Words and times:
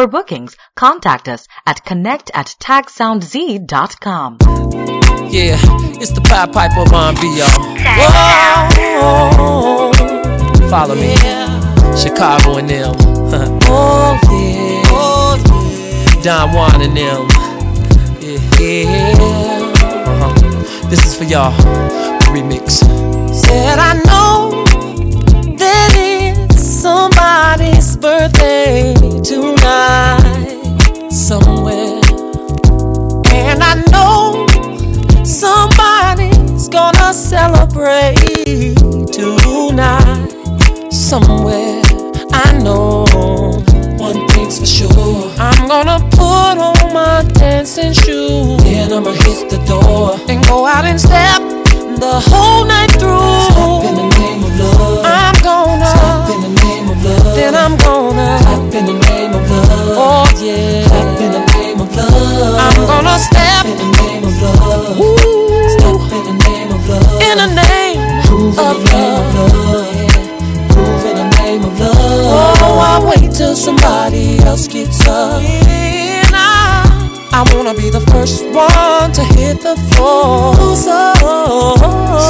For 0.00 0.06
bookings, 0.06 0.56
contact 0.76 1.28
us 1.28 1.46
at 1.66 1.84
connect 1.84 2.30
at 2.32 2.56
tagsoundz.com. 2.58 4.38
Yeah, 5.28 5.58
it's 6.00 6.12
the 6.12 6.22
Pied 6.22 6.54
Piper 6.54 6.80
of 6.80 6.90
R&B, 6.90 7.20
y'all. 7.36 7.60
Whoa, 8.96 9.92
follow 10.70 10.94
me. 10.94 11.14
Chicago 11.98 12.56
and 12.56 12.70
them. 12.70 12.94
oh, 13.68 14.18
yeah. 14.24 14.82
Oh, 14.86 15.36
yeah. 15.36 16.22
Don 16.22 16.54
Juan 16.54 16.80
and 16.80 16.96
them. 16.96 17.28
Yeah, 18.22 18.40
yeah. 18.58 19.12
Uh-huh. 19.84 20.88
This 20.88 21.04
is 21.04 21.14
for 21.14 21.24
y'all. 21.24 21.52
Remix. 22.32 22.80
Said 23.34 23.78
I 23.78 23.92
know 24.06 24.64
that 25.58 25.92
it's 25.94 26.58
somebody's 26.58 27.98
birthday 27.98 28.99
I 33.70 33.76
know 33.92 34.48
somebody's 35.24 36.68
gonna 36.68 37.14
celebrate 37.14 38.16
tonight 39.12 40.28
somewhere. 40.90 41.80
I 42.32 42.58
know 42.64 43.06
one 43.96 44.26
thing's 44.30 44.58
for 44.58 44.66
sure. 44.66 45.30
I'm 45.38 45.68
gonna 45.68 46.00
put 46.10 46.58
on 46.58 46.92
my 46.92 47.22
dancing 47.34 47.92
shoes. 47.92 48.60
Then 48.64 48.92
I'ma 48.92 49.12
hit 49.12 49.48
the 49.50 49.62
door 49.68 50.18
and 50.28 50.44
go 50.48 50.66
out 50.66 50.84
and 50.84 51.00
step 51.00 51.40
the 52.02 52.14
whole 52.26 52.64
night 52.64 52.90
through. 52.98 53.38
Step 53.54 53.86
in 53.88 53.94
the 53.94 54.08
name 54.18 54.42
of 54.42 54.58
love. 54.58 55.04
I'm 55.04 55.36
gonna 55.44 55.86
step 55.86 56.34
in 56.34 56.40
the 56.42 56.60
name 56.64 56.88
of 56.90 57.04
love. 57.04 57.36
Then 57.36 57.54
I'm 57.54 57.76
gonna 57.76 58.38
step 58.42 58.74
in 58.80 58.86
the 58.86 58.98
name 59.06 59.32
of 59.32 59.48
love. 59.48 59.96
Oh 59.96 60.26
yeah. 60.42 61.49
Step 61.90 62.06
in 62.06 62.06
the 62.06 62.14
name 62.14 62.38
of 62.38 62.40
love. 62.40 62.60
I'm 62.60 62.86
gonna 62.86 63.18
step 63.18 63.66
in 63.66 63.76
the 63.76 63.88
name 63.98 64.24
of 64.24 64.42
love. 64.42 64.98
Ooh. 65.00 65.68
Step 65.74 65.98
in 66.14 66.22
the 66.24 66.36
name 66.46 66.70
of 66.70 66.88
love. 66.88 67.20
In 67.20 67.36
the 67.38 67.46
name 67.50 68.22
Prove 68.26 68.58
of, 68.58 68.76
in 68.76 68.84
the 68.84 68.92
name 68.94 69.18
of 69.18 69.34
love. 69.34 70.70
Prove 70.70 71.04
in 71.04 71.16
the 71.16 71.28
name 71.38 71.62
of 71.64 71.80
love. 71.80 72.56
Oh, 72.62 72.78
I 72.78 73.04
wait 73.04 73.32
till 73.34 73.56
somebody 73.56 74.38
else 74.38 74.68
gets 74.68 75.00
up. 75.08 75.42
And 75.42 76.30
I, 76.32 76.86
I 77.32 77.42
wanna 77.54 77.74
be 77.74 77.90
the 77.90 78.00
first 78.12 78.44
one 78.46 79.12
to 79.12 79.24
hit 79.34 79.60
the 79.60 79.74
floor. 79.90 80.54
So, 80.76 81.14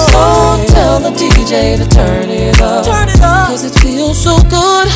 so 0.08 0.64
tell 0.72 1.00
the 1.00 1.12
DJ 1.14 1.76
to 1.76 1.88
turn 1.88 2.30
it 2.30 2.60
up. 2.62 2.86
Turn 2.86 3.08
it 3.08 3.20
up. 3.20 3.48
Cause 3.48 3.64
it 3.64 3.78
feels 3.80 4.22
so 4.22 4.38
good. 4.48 4.88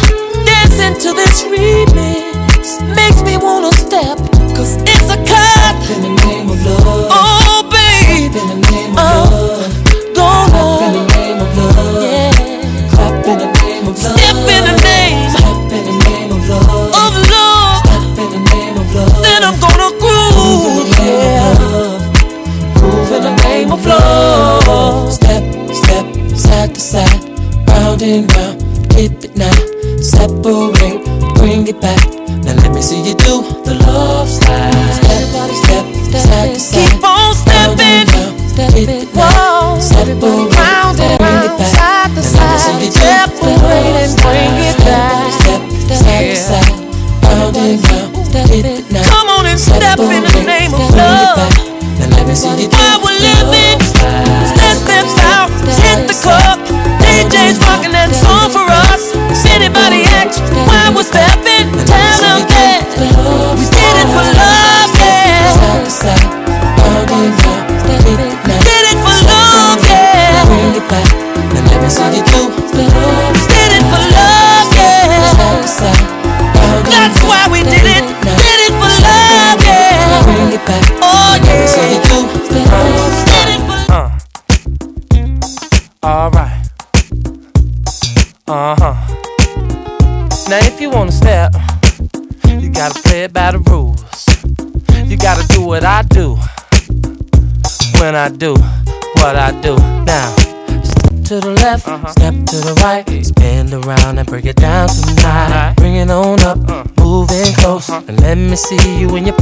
Dancing 0.46 0.94
to 1.00 1.12
this 1.14 1.44
remix 1.44 2.80
makes 2.94 3.22
me 3.22 3.36
wanna 3.36 3.72
step. 3.72 4.33
Cause 4.64 4.80
it's 4.80 5.10
a 5.12 5.16
cut. 5.28 5.76
In 5.92 6.00
the 6.00 6.08
name 6.24 6.48
of 6.48 6.56
love. 6.64 7.12
Oh, 7.12 7.68
babe. 7.68 8.32
Step 8.32 8.48
in 8.48 8.48
the 8.48 8.70
name 8.72 8.92
of 8.92 8.96
uh, 8.96 9.28
love. 9.28 10.16
Go 10.16 10.24
on. 10.24 10.48
Step 10.48 10.88
in 10.88 10.92
the 10.96 11.04
name 11.12 11.36
of 11.36 11.52
love. 11.52 12.00
Yeah. 12.00 12.32
Clap 12.88 13.26
in 13.28 13.38
the 13.44 13.48
name 13.60 13.84
of 13.84 14.00
love. 14.00 14.16
Step 14.16 14.40
in 14.40 14.62
the 14.64 14.72
name. 14.80 15.28
Step 15.36 15.68
in 15.68 15.84
the 15.84 15.96
name 16.08 16.32
of 16.32 16.48
love. 16.48 16.96
Of 16.96 17.12
love. 17.28 17.76
Step 17.84 18.16
in 18.24 18.28
the 18.32 18.40
name 18.56 18.76
of 18.80 18.88
love. 18.96 19.20
Then 19.20 19.44
I'm 19.44 19.60
gonna 19.60 19.92
groove. 20.00 20.88
Yeah. 20.96 21.60
Groove 22.80 23.12
in 23.12 23.20
the 23.20 23.36
name 23.44 23.70
of 23.70 23.84
love. 23.84 25.12
Step, 25.12 25.44
step, 25.76 26.06
side 26.40 26.74
to 26.74 26.80
side, 26.80 27.20
round 27.68 28.00
and 28.00 28.32
round. 28.34 28.88
Dip 28.88 29.24
it 29.24 29.36
now. 29.36 29.63
Separate, 30.24 31.04
bring 31.34 31.68
it 31.68 31.78
back. 31.82 32.00
Now 32.44 32.54
let 32.54 32.72
me 32.72 32.80
see 32.80 32.96
you 32.96 33.14
do 33.14 33.42
the 33.62 33.74
love 33.86 34.26
slide. 34.26 34.72
Step, 34.94 35.50
step, 35.52 35.84
side 36.18 36.54
to 36.54 36.60
side. 36.60 36.92
Keep 36.92 37.04
on 37.04 37.34
stepping. 37.34 38.08
Step 38.48 38.72
it 38.74 39.14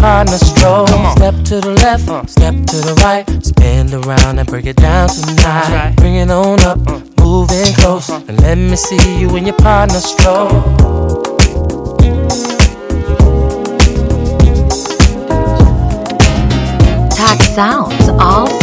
see 0.02 0.08
you 0.08 0.26
and 0.26 0.26
your 0.26 0.34
partner 0.34 0.38
stroll. 0.38 0.86
Step 1.16 1.34
to 1.44 1.60
the 1.60 1.74
left, 1.82 2.30
step 2.30 2.54
to 2.54 2.76
the 2.76 2.94
right, 3.04 3.44
spin 3.44 3.94
around 3.94 4.38
and 4.38 4.48
break 4.48 4.66
it 4.66 4.76
down 4.76 5.08
tonight. 5.08 5.94
Bring 5.96 6.16
it 6.16 6.30
on 6.30 6.60
up, 6.60 6.78
moving 7.18 7.72
close, 7.74 8.10
and 8.10 8.40
let 8.40 8.56
me 8.58 8.76
see 8.76 9.20
you 9.20 9.36
and 9.36 9.46
your 9.46 9.56
partner 9.56 10.00
stroll. 10.00 10.50
Tag 17.10 17.42
Sounds 17.54 18.08
all 18.08 18.61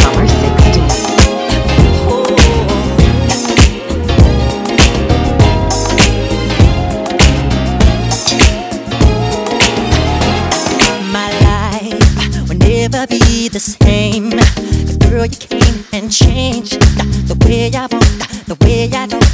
same. 13.60 14.30
'Cause 14.30 14.96
girl, 14.96 15.26
you 15.26 15.36
came 15.36 15.84
and 15.92 16.10
changed 16.10 16.80
the 17.28 17.36
way 17.44 17.70
I 17.74 17.86
walk, 17.92 18.10
the 18.46 18.56
way 18.64 18.88
I 18.92 19.06
talk. 19.06 19.28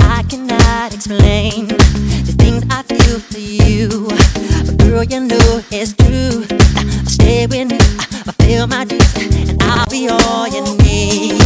I 0.00 0.22
cannot 0.28 0.92
explain 0.92 1.68
the 2.26 2.34
things 2.42 2.64
I 2.70 2.82
feel 2.82 3.20
for 3.20 3.38
you. 3.38 4.08
But 4.66 4.76
girl, 4.78 5.04
you 5.04 5.20
know 5.20 5.62
it's 5.70 5.92
true. 5.94 6.44
I'll 6.76 7.06
Stay 7.06 7.46
with 7.46 7.70
me, 7.70 7.78
fulfill 8.26 8.66
my 8.66 8.84
dreams, 8.84 9.14
and 9.50 9.62
I'll 9.62 9.86
be 9.86 10.08
all 10.08 10.48
you 10.48 10.62
need. 10.82 11.37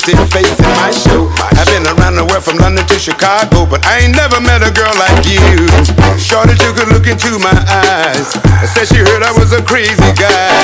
See 0.00 0.16
face 0.32 0.56
in 0.56 0.70
my 0.80 0.90
show. 0.90 1.28
I've 1.60 1.68
been 1.68 1.84
around 1.84 2.16
the 2.16 2.24
world 2.24 2.44
from 2.44 2.56
London 2.56 2.86
to 2.88 2.96
Chicago, 2.96 3.68
but 3.68 3.84
I 3.84 4.00
ain't 4.00 4.16
never 4.16 4.40
met 4.40 4.64
a 4.64 4.72
girl 4.72 4.92
like 4.96 5.28
you. 5.28 5.44
Shorty 6.16 6.56
took 6.56 6.80
a 6.80 6.86
look 6.88 7.04
into 7.04 7.36
my 7.36 7.52
eyes. 7.68 8.32
Said 8.72 8.88
she 8.88 9.04
heard 9.04 9.22
I 9.22 9.32
was 9.36 9.52
a 9.52 9.60
crazy 9.60 10.10
guy. 10.16 10.56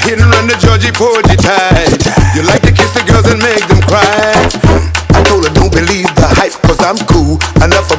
Hit 0.00 0.16
and 0.16 0.32
run 0.32 0.48
the 0.48 0.56
Georgie 0.64 0.92
Porgy 0.96 1.36
tide. 1.36 2.00
You 2.32 2.42
like 2.48 2.64
to 2.64 2.72
kiss 2.72 2.92
the 2.96 3.04
girls 3.04 3.28
and 3.28 3.42
make 3.44 3.64
them 3.68 3.84
cry. 3.84 4.80
I 5.12 5.20
told 5.28 5.44
her 5.44 5.52
don't 5.52 5.72
believe 5.72 6.08
the 6.16 6.28
hype 6.40 6.56
cause 6.64 6.80
I'm 6.80 6.96
cool 7.04 7.36
Enough 7.60 7.92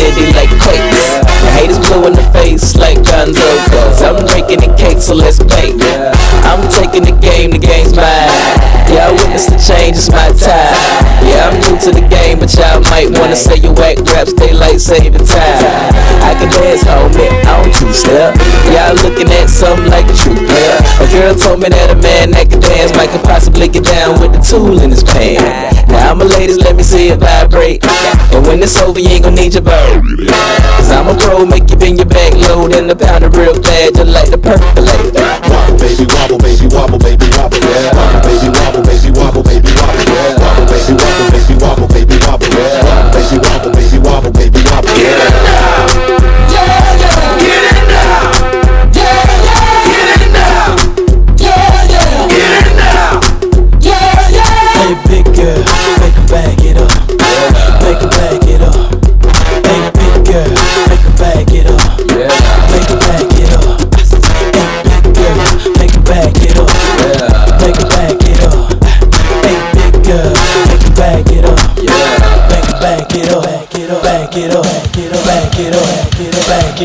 city 0.00 0.32
like 0.32 0.48
quakes. 0.64 1.20
The 1.44 1.50
haters 1.60 1.80
blue 1.84 2.08
in 2.08 2.14
the 2.16 2.24
face 2.32 2.76
like 2.76 2.98
Gonzo, 3.04 3.48
cause 3.68 4.00
I'm 4.00 4.24
breaking 4.24 4.64
the 4.64 4.72
cake, 4.80 5.00
so 5.00 5.12
let's 5.14 5.38
bake. 5.38 5.76
I'm 6.48 6.64
taking 6.72 7.04
the 7.04 7.16
game, 7.20 7.52
the 7.52 7.60
game's 7.60 7.92
mine. 7.92 8.32
Yeah, 8.88 9.08
I 9.08 9.12
witness 9.12 9.46
the 9.46 9.60
change, 9.60 10.00
it's 10.00 10.08
my 10.08 10.32
time. 10.32 10.72
Yeah, 11.28 11.52
I'm 11.52 11.56
new 11.60 11.76
to 11.84 11.90
the 11.92 12.04
game, 12.08 12.40
but 12.40 12.48
y'all 12.56 12.80
might 12.88 13.12
wanna 13.12 13.36
say 13.36 13.60
you 13.60 13.72
whack 13.76 14.00
raps, 14.08 14.32
daylight 14.32 14.80
saving 14.80 15.24
time. 15.24 15.92
I 16.24 16.32
can 16.36 16.48
dance, 16.48 16.82
homie, 16.88 17.28
I 17.44 17.60
don't 17.60 17.72
two 17.76 17.92
step. 17.92 18.34
Y'all 18.72 18.96
looking 19.04 19.28
at 19.28 19.52
something 19.52 19.88
like 19.92 20.08
a 20.08 20.16
true 20.16 20.36
player. 20.36 20.76
A 21.00 21.06
girl 21.12 21.34
told 21.36 21.60
me 21.60 21.68
that 21.68 21.92
a 21.92 21.98
man 22.00 22.32
that 22.32 22.48
can 22.48 22.60
dance 22.60 22.92
might 22.96 23.12
could 23.12 23.24
possibly 23.24 23.68
get 23.68 23.84
down 23.84 24.20
with 24.20 24.32
the 24.32 24.40
tool 24.40 24.80
in 24.80 24.90
his 24.90 25.04
pants. 25.04 25.44
Now, 25.88 26.14
my 26.14 26.24
ladies, 26.24 26.58
let 26.58 26.76
me 26.76 26.82
see 26.82 27.08
it 27.12 27.18
vibrate. 27.20 27.84
And 28.32 28.46
when 28.46 28.62
it's 28.62 28.76
over, 28.80 28.98
you 29.00 29.08
ain't 29.08 29.24
gonna 29.24 29.36
need 29.36 29.54
your 29.54 29.62
bow. 29.62 30.00
Cause 30.76 30.90
I'm 30.90 31.08
a 31.08 31.14
pro, 31.18 31.44
make 31.46 31.68
you 31.70 31.76
bend 31.76 31.98
your 31.98 32.06
back 32.06 32.32
low, 32.34 32.68
then 32.68 32.86
the 32.86 32.96
pound 32.96 33.24
it 33.24 33.34
real 33.36 33.54
fast, 33.54 33.94
just 33.96 34.10
like 34.10 34.30
the 34.30 34.38
percolate. 34.38 35.14
Wobble, 35.50 35.76
baby, 35.78 36.06
wobble, 36.06 36.38
baby, 36.38 36.66
wobble, 36.70 36.98
baby, 36.98 37.26
wobble, 37.36 37.58
yeah. 37.58 37.90
Wobble, 37.94 38.22
baby, 38.28 38.48
wobble, 38.48 38.59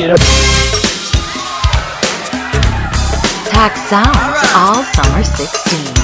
up. 0.03 0.19
Tag 3.47 3.71
Sounds 3.87 4.43
all 4.53 4.83
summer 4.91 5.23
16. 5.23 5.95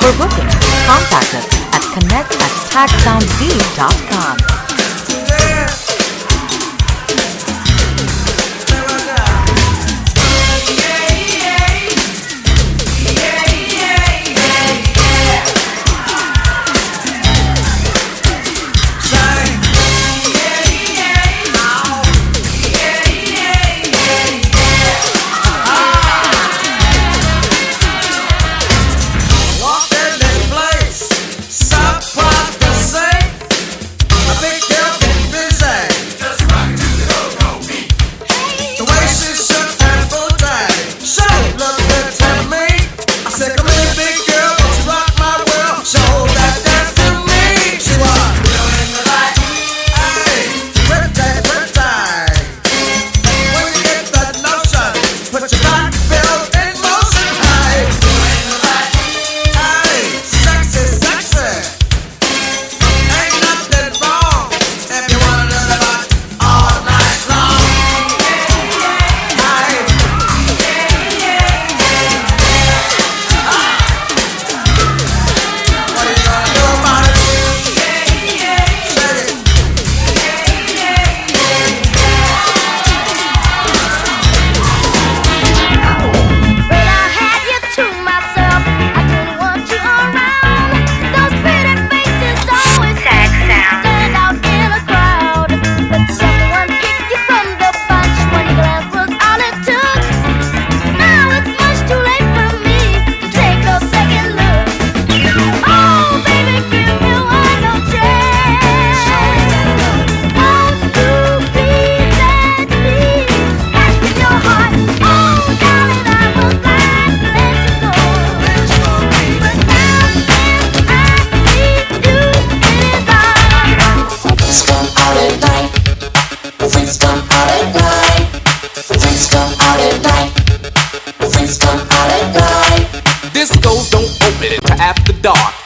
For 0.00 0.12
bookings, 0.16 0.56
contact 0.88 1.34
us 1.34 1.44
at 1.74 1.82
connect 1.92 2.32
at 2.40 2.52
tagsoundz.com. 2.72 4.71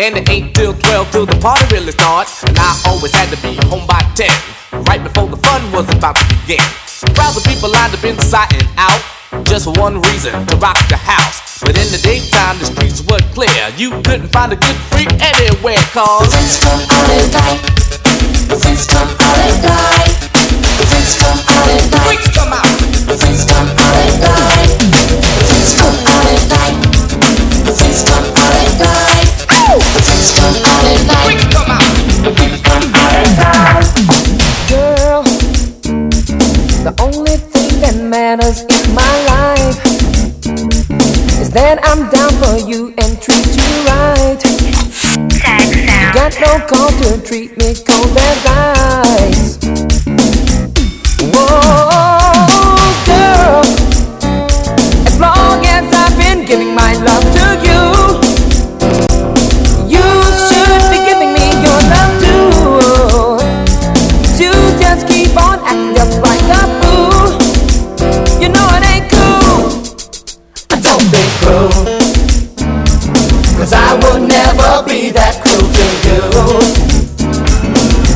and 0.06 0.16
it 0.16 0.30
ain't 0.30 0.54
till 0.54 0.72
12 0.72 1.10
till 1.10 1.26
the 1.26 1.34
party 1.42 1.66
really 1.74 1.90
starts. 1.90 2.44
And 2.44 2.56
I 2.56 2.70
always 2.86 3.10
had 3.10 3.26
to 3.34 3.38
be 3.42 3.58
home 3.66 3.86
by 3.90 3.98
10, 4.14 4.30
right 4.86 5.02
before 5.02 5.26
the 5.26 5.36
fun 5.42 5.60
was 5.72 5.90
about 5.90 6.14
to 6.14 6.24
begin. 6.30 6.62
Crowds 7.18 7.36
of 7.36 7.42
people 7.42 7.70
lined 7.70 7.92
up 7.92 8.04
inside 8.06 8.54
and 8.54 8.68
out, 8.78 9.02
just 9.50 9.66
for 9.66 9.74
one 9.82 10.00
reason 10.00 10.30
to 10.46 10.54
rock 10.62 10.78
the 10.86 10.96
house. 10.96 11.58
But 11.58 11.74
in 11.74 11.90
the 11.90 11.98
daytime, 11.98 12.54
the 12.62 12.70
streets 12.70 13.02
were 13.02 13.18
clear. 13.34 13.58
You 13.74 13.90
couldn't 14.06 14.30
find 14.30 14.52
a 14.52 14.56
good 14.56 14.78
freak 14.94 15.10
anywhere, 15.18 15.82
cause. 15.90 16.22
The 16.22 16.38
friends 16.38 16.54
come 16.62 16.82
out 16.86 17.10
and 17.10 17.28
die. 17.34 17.58
Friends 18.62 18.86
come 18.86 19.10
out 19.10 19.38
and 19.42 19.58
die. 19.66 20.06
Friends 20.86 21.12
come 21.18 21.40
out 21.50 21.66
and 21.66 21.90
die. 21.90 22.06
Freaks 22.06 22.30
come 22.30 22.52
out. 22.54 22.65
matters 38.36 38.62
is 38.68 38.88
my 38.94 39.14
life. 39.32 39.78
Is 41.40 41.50
that 41.50 41.78
I'm 41.84 42.10
down 42.10 42.32
for 42.42 42.68
you 42.68 42.94
and 42.98 43.20
treat 43.20 43.46
you 43.56 43.70
right. 43.88 44.40
You 45.74 46.12
got 46.12 46.34
no 46.40 46.66
call 46.66 46.90
to 47.02 47.22
treat 47.22 47.56
me 47.56 47.74
cold 47.74 48.16
as 48.16 48.46
ice. 48.46 49.45
will 74.02 74.20
never 74.26 74.82
be 74.86 75.10
that 75.10 75.40
cruel 75.42 75.68
to 75.72 75.86
you. 76.06 76.20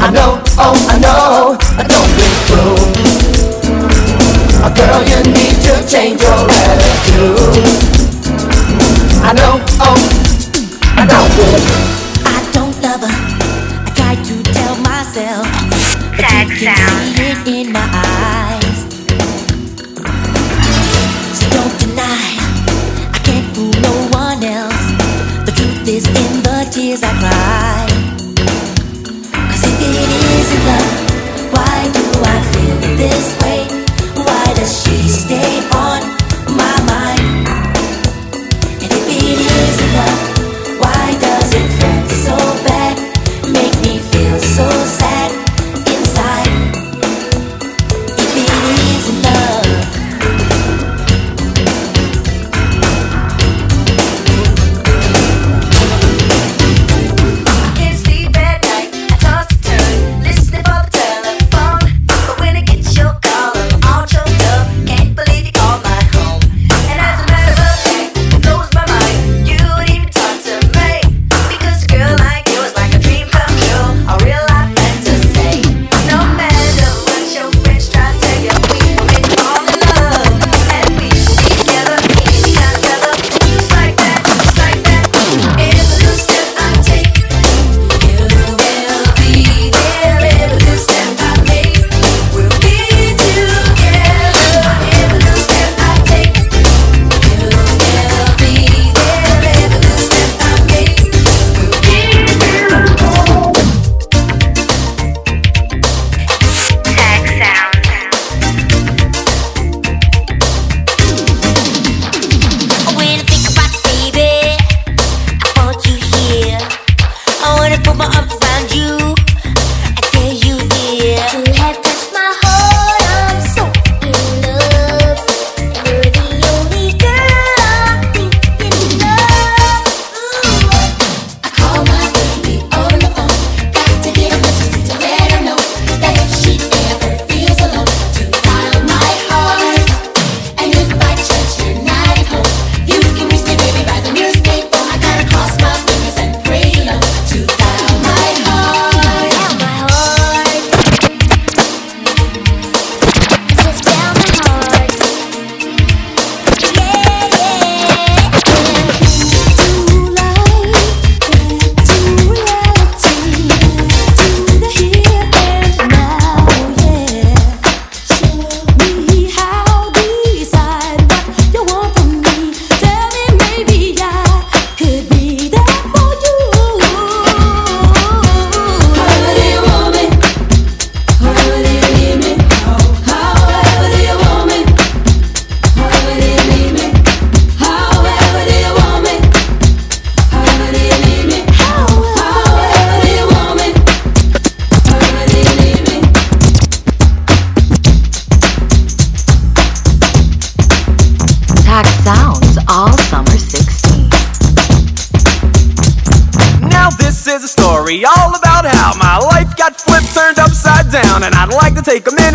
I 0.01 0.11
know, 0.11 0.41
oh, 0.59 0.77
I 0.89 0.97
know, 0.99 1.57
I 1.77 1.83
don't 1.85 2.11
be 2.17 2.27
cruel. 2.49 3.21
Girl, 4.81 5.03
you 5.03 5.23
need 5.33 5.57
to 5.67 5.75
change 5.87 6.23
your 6.23 6.49
attitude. 6.49 7.67
I 9.23 9.33
know, 9.35 9.61
oh, 9.81 10.01
I 10.97 11.05
don't 11.07 11.31
be 11.37 12.00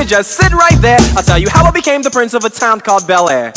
could 0.05 0.09
just 0.09 0.37
sit 0.37 0.51
right 0.51 0.79
there. 0.81 0.99
I'll 1.17 1.23
tell 1.23 1.39
you 1.39 1.49
how 1.49 1.65
I 1.65 1.71
became 1.71 2.03
the 2.03 2.11
prince 2.11 2.35
of 2.35 2.43
a 2.45 2.49
town 2.49 2.79
called 2.79 3.07
Bel 3.07 3.27
Air. 3.27 3.51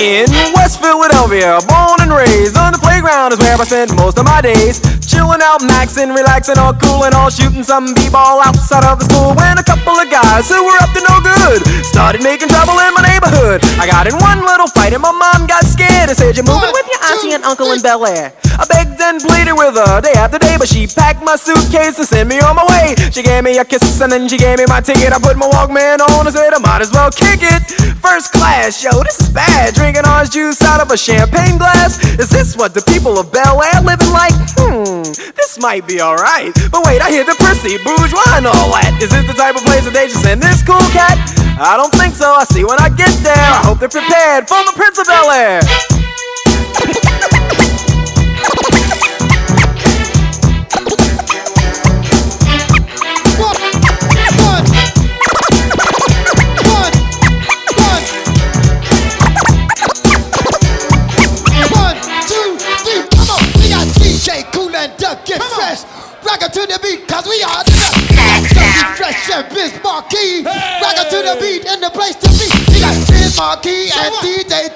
In 0.00 0.26
West 0.54 0.80
Philadelphia, 0.80 1.58
born 1.68 2.00
and 2.00 2.12
raised 2.12 2.56
on 2.56 2.72
the 2.72 2.78
playground 2.80 3.32
is 3.32 3.38
where 3.40 3.60
I 3.60 3.64
spent 3.64 3.94
most 3.94 4.16
of 4.16 4.24
my 4.24 4.40
days. 4.40 4.97
Chilling 5.08 5.40
out, 5.40 5.64
maxing, 5.64 6.12
relaxing, 6.14 6.58
all 6.60 6.74
cool 6.74 7.08
and 7.08 7.14
all 7.14 7.30
shooting 7.30 7.64
some 7.64 7.94
b-ball 7.96 8.44
outside 8.44 8.84
of 8.84 9.00
the 9.00 9.08
school 9.08 9.32
when 9.32 9.56
a 9.56 9.64
couple 9.64 9.96
of 9.96 10.04
guys 10.12 10.44
who 10.52 10.60
were 10.60 10.76
up 10.84 10.92
to 10.92 11.00
no 11.00 11.16
good 11.24 11.64
started 11.80 12.20
making 12.22 12.52
trouble 12.52 12.76
in 12.76 12.92
my 12.92 13.00
neighborhood. 13.08 13.64
I 13.80 13.88
got 13.88 14.04
in 14.04 14.12
one 14.20 14.44
little 14.44 14.68
fight 14.68 14.92
and 14.92 15.00
my 15.00 15.12
mom 15.12 15.48
got 15.48 15.64
scared 15.64 16.12
and 16.12 16.16
said, 16.16 16.36
"You're 16.36 16.44
moving 16.44 16.68
with 16.76 16.86
your 16.92 17.00
auntie 17.08 17.32
and 17.32 17.42
uncle 17.42 17.72
in 17.72 17.80
Bel 17.80 18.04
Air." 18.04 18.36
I 18.60 18.66
begged 18.66 19.00
and 19.00 19.22
pleaded 19.22 19.54
with 19.54 19.80
her 19.80 20.00
day 20.02 20.12
after 20.12 20.38
day, 20.38 20.56
but 20.58 20.68
she 20.68 20.86
packed 20.86 21.22
my 21.24 21.36
suitcase 21.36 21.96
and 21.96 22.06
sent 22.06 22.28
me 22.28 22.40
on 22.40 22.56
my 22.56 22.66
way. 22.68 22.94
She 23.10 23.22
gave 23.22 23.44
me 23.44 23.56
a 23.56 23.64
kiss 23.64 24.00
and 24.02 24.12
then 24.12 24.28
she 24.28 24.36
gave 24.36 24.58
me 24.58 24.66
my 24.68 24.80
ticket. 24.80 25.14
I 25.14 25.18
put 25.18 25.38
my 25.38 25.48
Walkman 25.48 26.04
on 26.04 26.26
and 26.26 26.34
said, 26.36 26.52
"I 26.52 26.58
might 26.58 26.82
as 26.82 26.92
well 26.92 27.10
kick 27.10 27.40
it." 27.40 27.62
First 28.02 28.32
class, 28.32 28.82
yo, 28.84 28.92
this 29.02 29.20
is 29.20 29.30
bad. 29.30 29.74
Drinking 29.74 30.06
orange 30.06 30.30
juice 30.30 30.60
out 30.62 30.80
of 30.80 30.90
a 30.90 30.96
champagne 30.96 31.56
glass. 31.56 31.98
Is 32.18 32.28
this 32.28 32.56
what 32.56 32.74
the 32.74 32.82
people 32.82 33.18
of 33.18 33.32
Bel 33.32 33.62
Air 33.62 33.80
living 33.80 34.12
like? 34.12 34.34
Hmm. 34.58 34.97
Hmm, 34.98 35.12
this 35.36 35.60
might 35.60 35.86
be 35.86 36.00
alright. 36.02 36.52
But 36.72 36.82
wait, 36.84 37.00
I 37.00 37.10
hear 37.10 37.22
the 37.22 37.36
prissy 37.38 37.78
bourgeois 37.84 38.34
and 38.34 38.46
all 38.46 38.74
that. 38.74 38.98
Is 39.00 39.10
this 39.10 39.26
the 39.28 39.32
type 39.32 39.54
of 39.54 39.62
place 39.62 39.84
that 39.84 39.94
they 39.94 40.08
just 40.08 40.22
send 40.22 40.42
this 40.42 40.60
cool 40.62 40.82
cat? 40.90 41.14
I 41.54 41.76
don't 41.76 41.94
think 41.94 42.14
so. 42.14 42.34
I 42.34 42.42
see 42.44 42.64
when 42.64 42.80
I 42.80 42.88
get 42.88 43.14
there. 43.22 43.34
I 43.36 43.62
hope 43.62 43.78
they're 43.78 43.88
prepared 43.88 44.48
for 44.48 44.58
the 44.66 44.72
Prince 44.74 44.98
of 44.98 45.06
Bel 45.06 45.30
Air. 45.30 45.97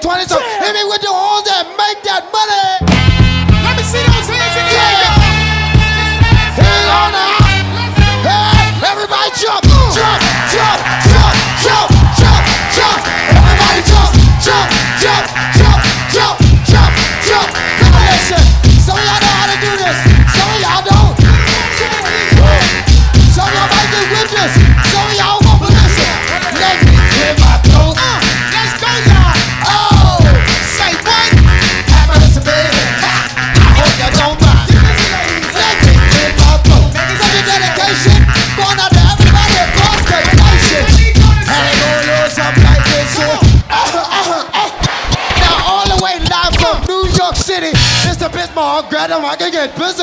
Twenty-two. 0.03 0.35
times. 0.35 0.72
adam 49.03 49.21
get 49.51 49.75
busy. 49.75 50.02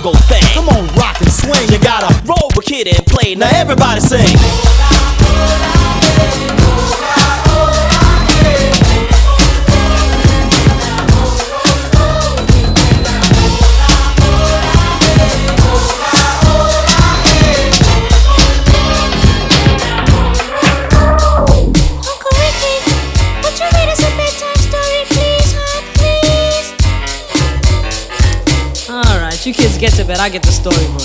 go-go 0.00 0.18
thing. 0.18 0.42
Come 0.54 0.68
on, 0.68 0.86
rock 0.96 1.20
and 1.20 1.30
swing. 1.30 1.68
You 1.70 1.78
gotta 1.78 2.08
roll 2.26 2.50
with 2.56 2.66
kid 2.66 2.88
and 2.88 3.04
play. 3.06 3.34
Now 3.34 3.48
everybody 3.52 4.00
sing. 4.00 4.97
bet 30.08 30.20
I 30.20 30.30
get 30.30 30.42
the 30.42 30.50
storybook. 30.50 31.02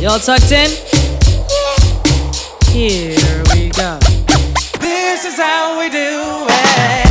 Y'all 0.00 0.20
tucked 0.20 0.52
in? 0.52 0.70
Here 2.70 3.42
we 3.52 3.70
go. 3.70 3.98
This 4.78 5.24
is 5.24 5.36
how 5.36 5.76
we 5.76 5.90
do 5.90 6.46
it. 6.48 7.09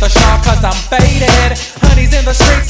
for 0.00 0.08
cause 0.40 0.64
I'm 0.64 0.72
faded. 0.88 1.60
Honey's 1.84 2.14
in 2.16 2.24
the 2.24 2.32
streets, 2.32 2.69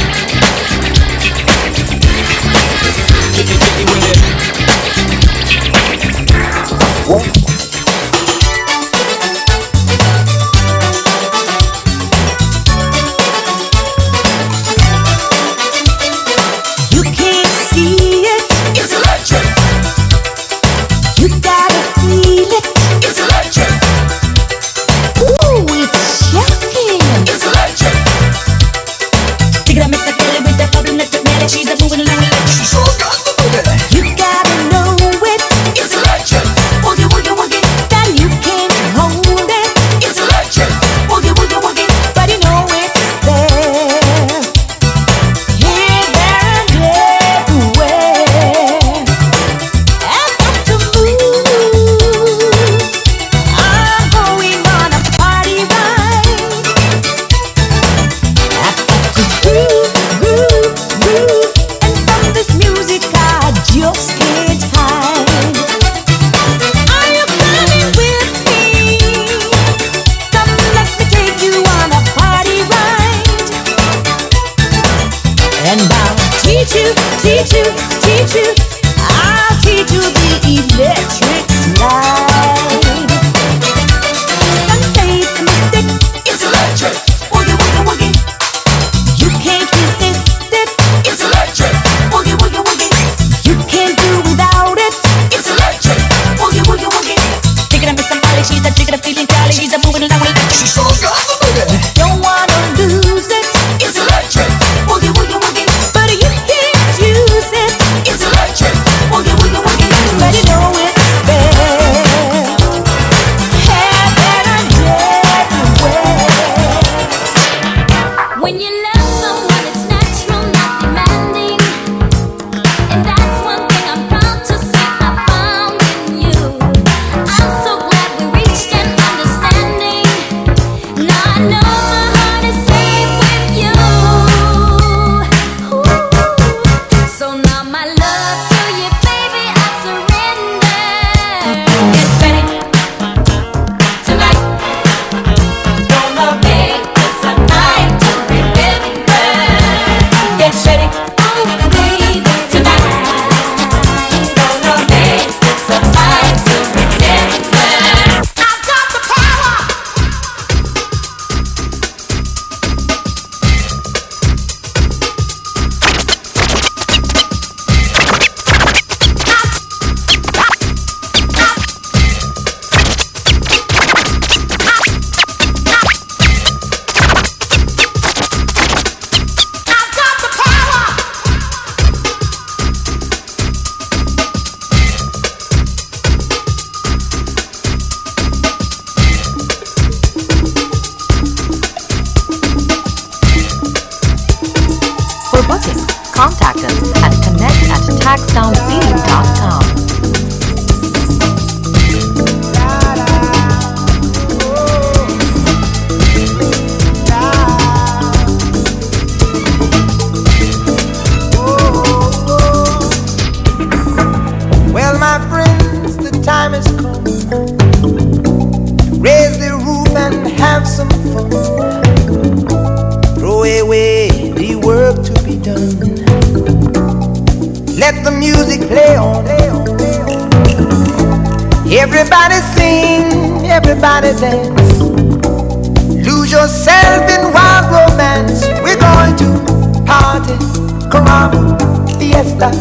Caramba, 241.21 241.99
fiesta, 241.99 242.51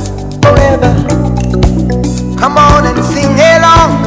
forever. 0.43 0.93
Come 2.39 2.59
on 2.59 2.87
and 2.87 3.05
sing 3.05 3.31
along. 3.31 4.03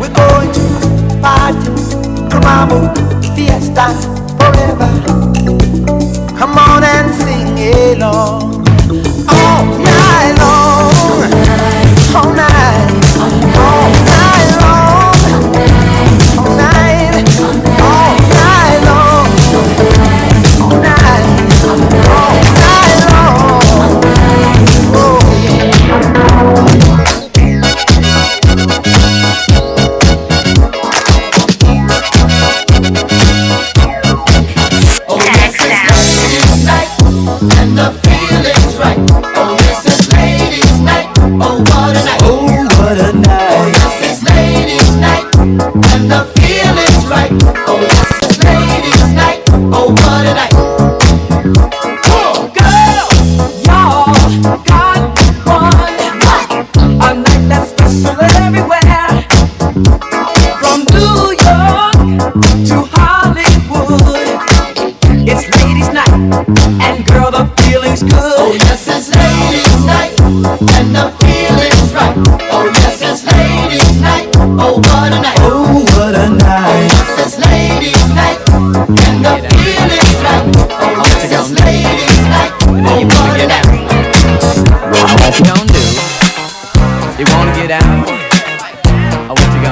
We're 0.00 0.12
going 0.12 0.52
to 0.52 1.20
party, 1.20 1.70
caramba, 2.30 2.94
fiesta, 3.34 3.92
forever. 4.38 4.88
Come 6.38 6.58
on 6.58 6.84
and 6.84 7.14
sing 7.14 7.94
along. 7.94 8.47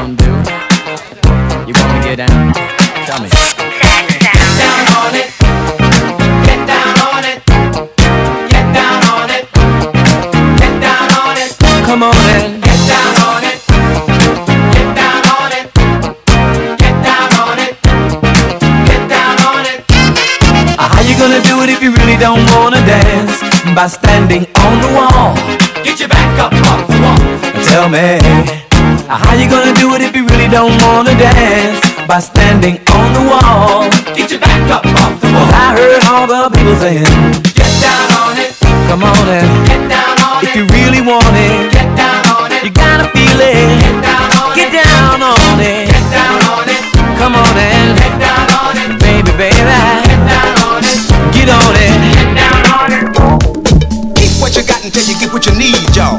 You 0.06 0.14
gonna 0.14 0.22
do? 0.22 1.66
You 1.66 1.74
wanna 1.74 2.00
get 2.04 2.16
down? 2.22 2.54
Tell 3.10 3.20
me. 3.22 3.26
down 3.26 4.86
on 5.02 5.14
it. 5.18 5.34
Get 6.46 6.62
down 6.62 6.94
on 7.10 7.24
it. 7.26 7.42
Get 8.46 8.66
down 8.70 9.02
on 9.02 9.30
it. 9.34 9.50
Get 10.62 10.74
down 10.78 11.10
on 11.10 11.34
it. 11.42 11.50
Come 11.86 12.04
on 12.04 12.14
in. 12.38 12.60
Get 12.60 12.78
down 12.86 13.16
on 13.18 13.42
it. 13.50 13.58
Get 14.78 14.94
down 14.94 15.26
on 15.26 15.50
it. 15.58 15.74
Get 16.78 16.96
down 17.02 17.30
on 17.42 17.58
it. 17.58 17.74
Get 18.86 19.02
down 19.10 19.36
on 19.42 19.66
it. 19.66 19.82
Uh, 20.78 20.86
How 20.86 21.02
you 21.02 21.18
gonna 21.18 21.42
do 21.42 21.64
it 21.64 21.68
if 21.68 21.82
you 21.82 21.90
really 21.90 22.16
don't 22.16 22.46
wanna 22.54 22.78
dance? 22.86 23.42
By 23.74 23.88
standing 23.88 24.46
on 24.54 24.80
the 24.80 24.90
wall. 24.94 25.34
Get 25.82 25.98
your 25.98 26.08
back 26.08 26.38
up 26.38 26.52
off 26.70 26.86
the 26.86 26.94
wall. 27.02 27.64
Tell 27.64 27.88
me. 27.88 28.65
How 29.08 29.34
you 29.38 29.48
gonna 29.48 29.72
do 29.74 29.94
it 29.94 30.02
if 30.02 30.14
you 30.16 30.26
really 30.26 30.48
don't 30.48 30.74
wanna 30.82 31.14
dance? 31.14 31.80
By 32.06 32.18
standing 32.20 32.78
on 32.90 33.06
the 33.14 33.22
wall. 33.22 33.86
Get 34.14 34.30
your 34.30 34.40
back 34.40 34.62
up 34.70 34.84
off 34.86 35.20
the 35.20 35.28
wall. 35.30 35.46
I 35.54 35.74
heard 35.78 36.02
all 36.10 36.26
the 36.26 36.50
people 36.50 36.74
saying, 36.76 37.06
Get 37.54 37.70
down 37.82 38.08
on 38.18 38.34
it. 38.38 38.50
Come 38.90 39.02
on 39.06 39.24
in. 39.30 39.46
Get 39.66 39.82
down 39.90 40.16
on 40.22 40.42
If 40.42 40.50
it. 40.50 40.56
you 40.58 40.64
really 40.74 41.02
want 41.02 41.26
it, 41.34 41.70
Get 41.72 41.88
down 41.96 42.22
on 42.34 42.50
it. 42.52 42.62
you 42.66 42.70
gotta 42.70 43.06
feel 43.14 43.38
it. 43.40 43.54
Get 43.78 44.02
down 44.02 44.30
on 44.42 44.54
Get 44.58 44.74
it. 44.74 44.84
down 44.84 45.22
on 45.22 45.58
it. 45.62 45.86
Get 45.86 46.06
down 46.10 46.38
on 46.50 46.66
it. 46.66 46.82
Come 47.18 47.34
on 47.38 47.54
in. 47.56 47.86
Get 47.96 48.14
down 48.18 48.46
on 48.58 48.74
it. 48.74 48.90
Baby, 48.98 49.32
baby. 49.38 49.54
Get 50.10 50.20
down 50.26 50.54
on 50.66 50.82
it. 50.82 50.98
Get 51.30 51.48
on 51.50 51.74
it. 51.78 51.94
Get 52.18 52.30
down 52.34 52.62
on 52.74 52.90
it. 52.90 53.06
Get 54.18 54.30
what 54.42 54.50
you 54.58 54.62
got 54.66 54.82
until 54.84 55.04
you 55.06 55.14
get 55.18 55.30
what 55.32 55.46
you 55.46 55.54
need, 55.54 55.78
y'all. 55.94 56.18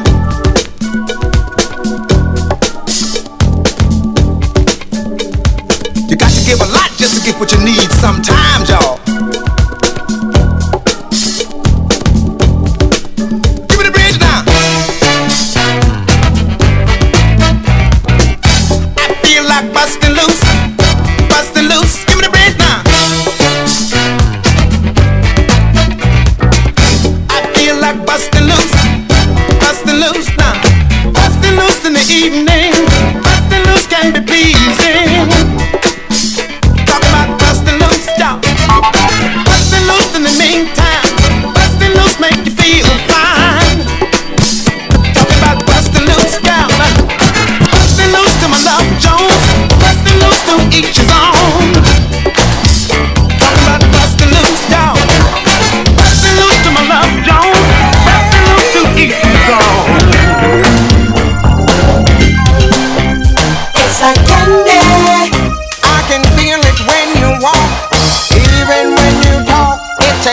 Get 7.28 7.39
what 7.41 7.51
you 7.51 7.59
need 7.59 7.91
sometimes, 7.91 8.69
y'all. 8.69 9.07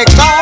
Talk. 0.02 0.08
It 0.08 0.33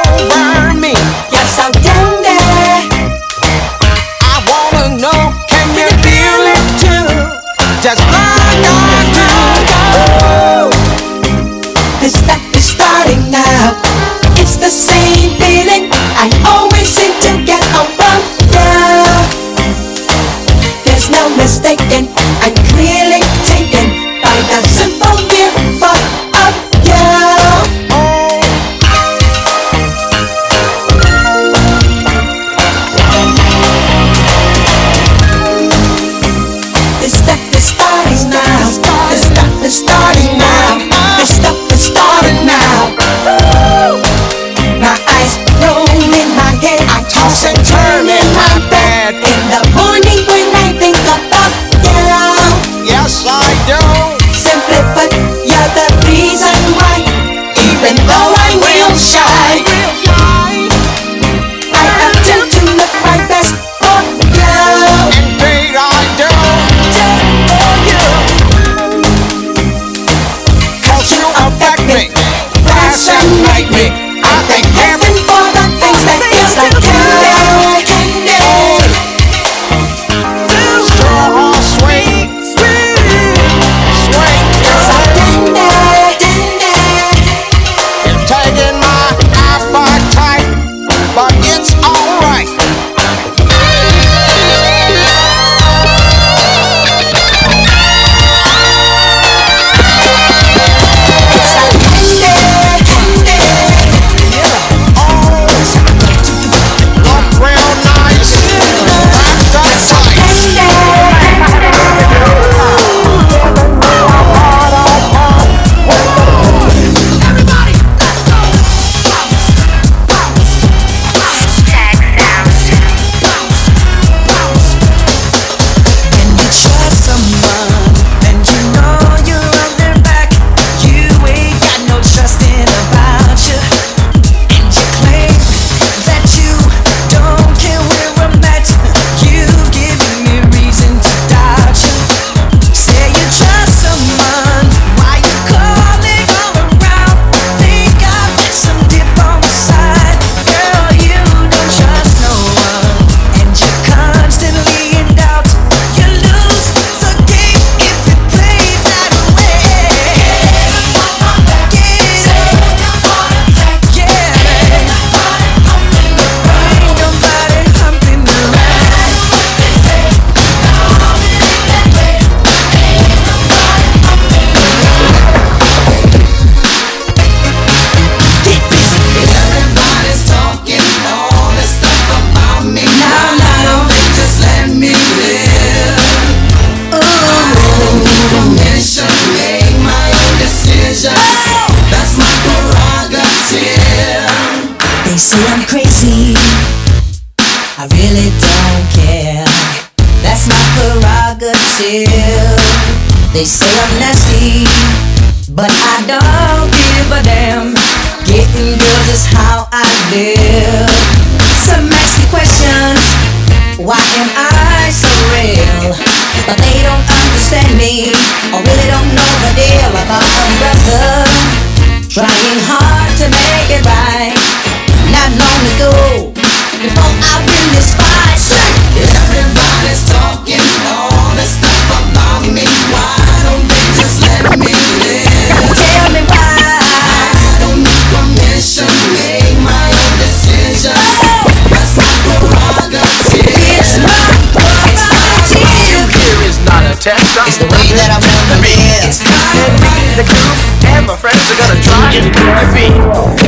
test. 247.03 247.35
It's 247.35 247.59
the 247.59 247.67
way 247.67 247.91
that 247.99 248.15
I 248.15 248.19
wanna 248.23 248.63
live. 248.63 249.03
It's 249.03 249.19
and 249.27 249.75
me, 249.83 250.15
the 250.15 250.23
crew, 250.23 250.55
and 250.95 251.03
my 251.11 251.19
friends 251.19 251.43
are 251.51 251.59
gonna 251.59 251.83
try 251.83 252.15
to 252.23 252.31
keep 252.31 252.47
my 252.47 252.67
feet. 252.71 252.95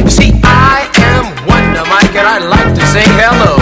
You 0.02 0.10
see, 0.10 0.30
I 0.42 0.90
am 1.14 1.30
Wonder 1.46 1.86
Mike, 1.86 2.10
and 2.18 2.26
I 2.26 2.42
like 2.42 2.74
to 2.74 2.82
say 2.90 3.06
hello. 3.14 3.54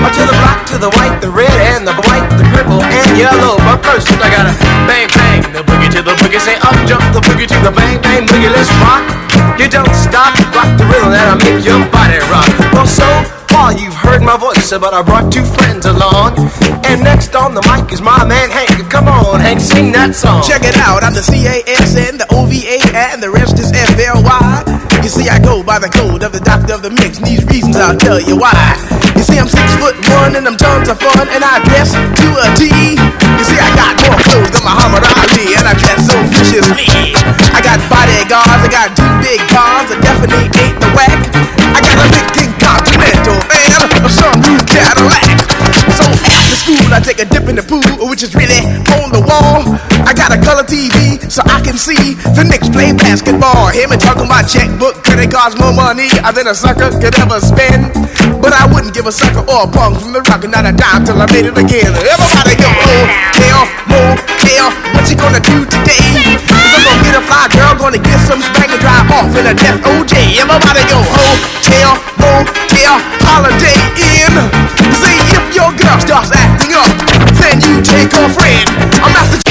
Up 0.00 0.12
to 0.16 0.24
the 0.24 0.36
black, 0.40 0.64
to 0.72 0.80
the 0.80 0.88
white, 0.96 1.20
the 1.20 1.28
red, 1.28 1.52
and 1.76 1.84
the 1.84 1.92
white, 2.08 2.24
the 2.40 2.48
purple, 2.48 2.80
and 2.80 3.08
yellow. 3.20 3.60
But 3.68 3.84
first, 3.84 4.08
I 4.24 4.32
gotta 4.32 4.56
bang, 4.88 5.12
bang, 5.12 5.44
the 5.52 5.60
boogie 5.68 5.92
to 5.92 6.00
the 6.00 6.16
boogie. 6.16 6.40
Say 6.40 6.56
up, 6.64 6.76
jump 6.88 7.04
the 7.12 7.20
boogie 7.20 7.44
to 7.44 7.58
the 7.60 7.72
bang, 7.76 8.00
bang, 8.00 8.24
boogie. 8.24 8.48
Let's 8.48 8.72
rock. 8.80 9.04
You 9.60 9.68
don't 9.68 9.92
stop, 9.92 10.32
rock 10.56 10.68
the 10.80 10.88
rhythm 10.88 11.12
that'll 11.12 11.36
make 11.44 11.60
your 11.60 11.80
body 11.92 12.24
rock. 12.32 12.48
Well, 12.72 12.88
so 12.88 13.04
you've 13.76 13.94
heard 13.94 14.22
my 14.22 14.36
voice, 14.36 14.70
but 14.70 14.92
I 14.92 15.02
brought 15.02 15.32
two 15.32 15.44
friends 15.44 15.86
along. 15.86 16.36
And 16.86 17.02
next 17.02 17.34
on 17.34 17.54
the 17.56 17.62
mic 17.64 17.90
is 17.92 18.00
my 18.00 18.24
man 18.24 18.50
Hank. 18.50 18.88
Come 18.90 19.08
on, 19.08 19.40
Hank, 19.40 19.60
sing 19.60 19.92
that 19.92 20.14
song. 20.14 20.44
Check 20.44 20.62
it 20.62 20.76
out, 20.76 21.02
I'm 21.02 21.14
the 21.14 21.24
C-A-S-N, 21.24 22.18
the 22.18 22.28
O-V-A, 22.36 22.78
and 22.94 23.22
the 23.22 23.30
rest 23.30 23.58
is 23.58 23.72
F-L-Y. 23.72 24.76
You 25.02 25.10
see, 25.10 25.28
I 25.28 25.38
go 25.40 25.62
by 25.62 25.78
the 25.78 25.88
code 25.88 26.22
of 26.22 26.32
the 26.32 26.40
doctor 26.40 26.74
of 26.74 26.82
the 26.82 26.90
mix, 26.90 27.18
and 27.18 27.26
these 27.26 27.44
reasons 27.46 27.76
I'll 27.76 27.96
tell 27.96 28.20
you 28.20 28.36
why. 28.36 28.54
You 29.16 29.24
see, 29.24 29.38
I'm 29.40 29.48
six 29.48 29.68
foot 29.80 29.96
one, 30.20 30.36
and 30.36 30.44
I'm 30.44 30.58
tons 30.58 30.92
of 30.92 31.00
fun, 31.00 31.26
and 31.32 31.42
I 31.42 31.62
dress 31.64 31.94
to 31.94 32.28
a 32.36 32.46
T. 32.60 32.68
You 32.96 33.44
see, 33.46 33.60
I 33.60 33.70
got 33.74 33.94
more 34.04 34.18
clothes 34.20 34.52
than 34.52 34.64
Muhammad 34.66 35.04
Ali, 35.06 35.56
and 35.56 35.66
I 35.66 35.74
dress 35.78 36.04
so 36.04 36.16
viciously. 36.28 37.16
I 37.56 37.64
got 37.64 37.80
bodyguards, 37.88 38.62
I 38.62 38.70
got 38.70 38.88
two 38.92 39.10
big 39.24 39.40
cars, 39.48 39.88
I 39.90 39.96
definitely 40.02 40.50
ain't 40.60 40.78
the 40.78 40.90
whack. 40.92 41.25
Sunroof 44.86 45.16
Cadillac. 45.16 45.26
So 45.98 46.04
after 46.06 46.56
school, 46.56 46.86
I 46.94 47.00
take 47.02 47.18
a 47.18 47.26
dip 47.26 47.48
in 47.50 47.56
the 47.56 47.66
pool, 47.66 47.82
which 48.06 48.22
is 48.22 48.34
really 48.34 48.62
on 49.02 49.10
the 49.10 49.22
wall. 49.26 49.66
I 50.06 50.14
got 50.14 50.30
a 50.30 50.38
color 50.38 50.62
TV 50.62 51.18
so 51.26 51.42
I 51.42 51.58
can 51.60 51.74
see 51.74 52.14
the 52.38 52.46
Knicks 52.46 52.68
play 52.70 52.92
basketball. 52.94 53.74
Him 53.74 53.90
and 53.90 54.00
talking 54.00 54.26
about 54.26 54.46
checkbook, 54.46 55.02
credit 55.02 55.30
cards, 55.32 55.58
more 55.58 55.74
money 55.74 56.08
than 56.34 56.46
a 56.46 56.54
sucker 56.54 56.90
could 57.00 57.16
ever 57.18 57.40
spend. 57.40 57.90
But 58.38 58.52
I 58.52 58.70
wouldn't 58.70 58.94
give 58.94 59.06
a 59.06 59.12
sucker 59.12 59.42
or 59.50 59.66
a 59.66 59.70
punk 59.70 59.98
from 59.98 60.12
the 60.12 60.22
rock, 60.22 60.46
not 60.46 60.66
a 60.66 60.72
dime 60.72 61.02
till 61.04 61.18
I 61.18 61.26
made 61.32 61.46
it 61.46 61.56
again. 61.58 61.90
Everybody 61.90 62.54
go, 62.60 62.68
oh, 62.70 63.04
more 63.42 63.66
motel, 63.90 64.70
what 64.94 65.08
you 65.10 65.16
gonna 65.16 65.42
do 65.42 65.64
today? 65.66 66.95
A 67.16 67.22
fly 67.22 67.48
girl, 67.48 67.74
gonna 67.78 67.96
get 67.96 68.20
some 68.28 68.42
spank 68.42 68.72
and 68.72 68.80
drive 68.80 69.10
off 69.10 69.32
in 69.40 69.46
a 69.46 69.54
death 69.54 69.80
OJ. 69.88 70.36
Everybody 70.36 70.84
go, 70.84 71.00
hotel, 71.00 71.96
motel, 72.20 73.00
Holiday 73.24 73.80
Inn. 73.96 74.36
See 75.00 75.16
if 75.32 75.56
your 75.56 75.72
girl 75.80 75.98
starts 75.98 76.30
acting 76.36 76.74
up, 76.76 76.92
then 77.40 77.56
you 77.64 77.80
take 77.80 78.12
her 78.12 78.28
friend. 78.28 78.68
I'm 79.00 79.16
at 79.16 79.30
the 79.32 79.45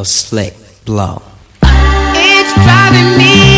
your 0.00 0.06
slick 0.06 0.54
blow. 0.86 1.20
It's 1.62 2.54
driving 2.54 3.18
me. 3.18 3.49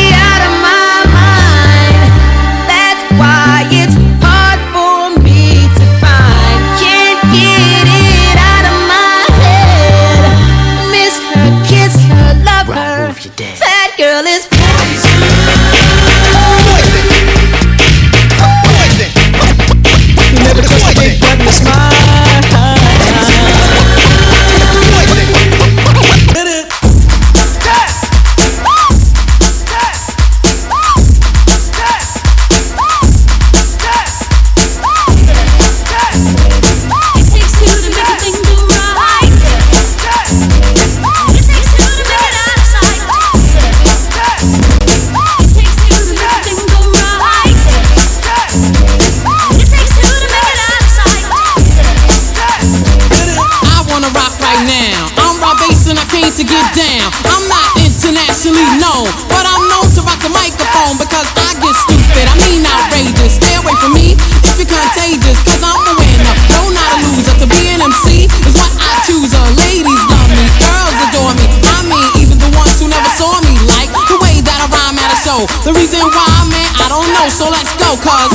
cause 78.03 78.32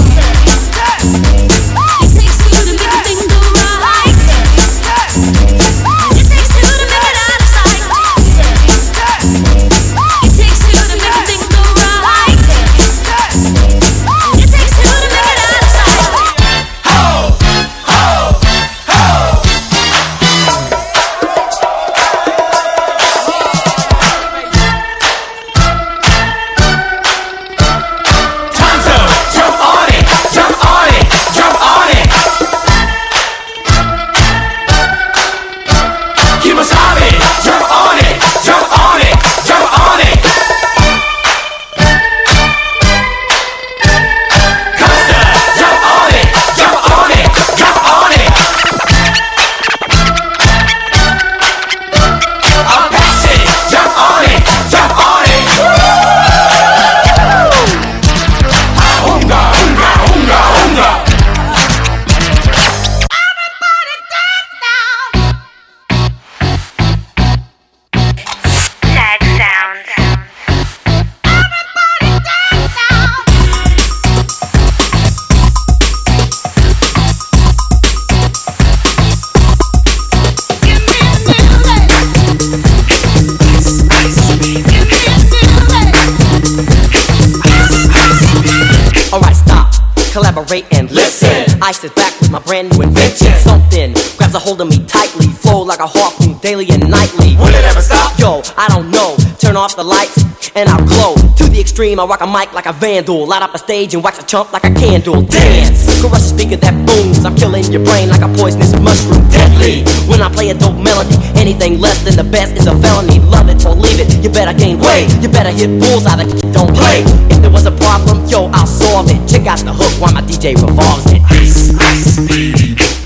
holding 94.47 94.69
me 94.69 94.79
tightly. 94.87 95.27
Flow 95.27 95.61
like 95.61 95.79
a 95.83 95.87
harpoon 95.87 96.39
daily 96.39 96.71
and 96.71 96.87
nightly. 96.87 97.35
Will 97.35 97.51
it 97.51 97.67
ever 97.67 97.83
stop? 97.83 98.15
Yo, 98.15 98.39
I 98.55 98.71
don't 98.71 98.87
know. 98.89 99.19
Turn 99.43 99.57
off 99.59 99.75
the 99.75 99.83
lights 99.83 100.23
and 100.55 100.69
I'll 100.69 100.87
glow. 100.87 101.19
To 101.35 101.43
the 101.51 101.59
extreme, 101.59 101.99
I 101.99 102.05
rock 102.05 102.21
a 102.21 102.27
mic 102.27 102.53
like 102.53 102.65
a 102.65 102.71
vandal. 102.71 103.27
Light 103.27 103.41
up 103.41 103.53
a 103.53 103.59
stage 103.59 103.93
and 103.93 104.01
wax 104.01 104.23
a 104.23 104.25
chump 104.25 104.53
like 104.53 104.63
a 104.63 104.71
candle. 104.71 105.19
Dance, 105.21 105.83
caress 105.99 106.23
a 106.23 106.29
speaker 106.31 106.55
that 106.63 106.75
booms. 106.87 107.25
I'm 107.27 107.35
killing 107.35 107.67
your 107.75 107.83
brain 107.83 108.07
like 108.07 108.23
a 108.23 108.31
poisonous 108.39 108.71
mushroom. 108.79 109.27
Deadly, 109.27 109.83
when 110.07 110.23
I 110.23 110.31
play 110.31 110.47
a 110.47 110.55
dope 110.55 110.79
melody, 110.79 111.19
anything 111.35 111.83
less 111.83 111.99
than 112.07 112.15
the 112.15 112.23
best 112.23 112.55
is 112.55 112.67
a 112.67 112.75
felony. 112.79 113.19
Love 113.19 113.49
it 113.51 113.59
or 113.67 113.75
leave 113.75 113.99
it, 113.99 114.07
you 114.23 114.31
better 114.31 114.55
gain 114.55 114.79
weight. 114.79 115.11
You 115.19 115.27
better 115.27 115.51
hit 115.51 115.75
bulls 115.75 116.07
out 116.07 116.23
of 116.23 116.31
don't 116.55 116.71
play. 116.71 117.03
If 117.27 117.43
there 117.43 117.51
was 117.51 117.65
a 117.65 117.75
problem, 117.75 118.23
yo, 118.31 118.47
I'll 118.55 118.65
solve 118.65 119.11
it. 119.11 119.19
Check 119.27 119.45
out 119.45 119.59
the 119.59 119.75
hook 119.75 119.91
while 119.99 120.13
my 120.13 120.21
DJ 120.21 120.55
revolves 120.55 121.11
it. 121.11 121.19
Ice, 121.35 121.75
ice. 121.75 122.96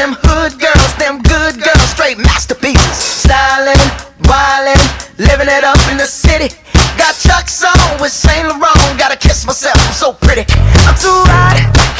them 0.00 0.16
hood 0.22 0.56
girls, 0.58 0.92
them 0.96 1.20
good 1.20 1.60
girls, 1.60 1.84
straight 1.92 2.16
masterpieces. 2.16 2.96
styling, 2.96 3.76
wildin', 4.24 4.80
living 5.18 5.48
it 5.52 5.62
up 5.62 5.76
in 5.92 5.98
the 5.98 6.06
city. 6.06 6.48
Got 6.96 7.14
Chuck's 7.20 7.62
on 7.62 8.00
with 8.00 8.10
Saint 8.10 8.48
Laurent, 8.48 8.98
gotta 8.98 9.18
kiss 9.18 9.44
myself, 9.44 9.76
I'm 9.76 9.92
so 9.92 10.14
pretty. 10.14 10.48
I'm 10.88 10.96
too 10.96 11.20
hot. 11.28 11.99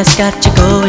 Has 0.00 0.16
got 0.16 0.46
you 0.46 0.54
going 0.54 0.79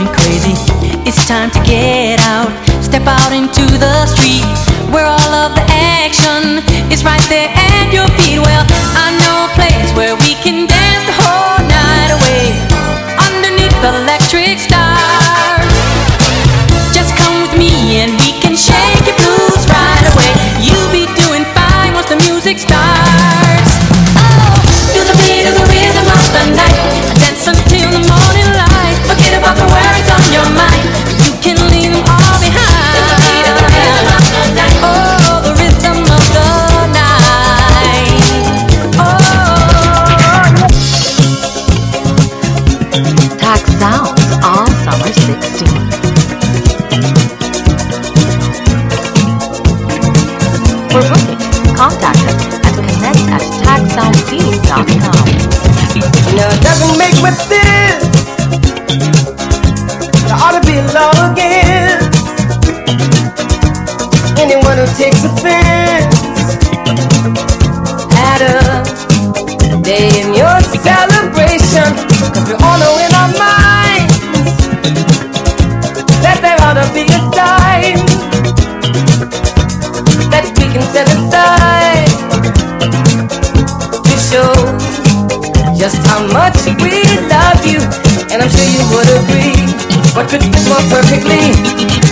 I 56.72 56.78
can 56.78 56.97
make 56.97 57.22
with 57.22 57.38
steel. 57.38 57.61
could 90.32 90.43
fit 90.43 90.63
more 90.69 90.79
perfectly 90.88 91.51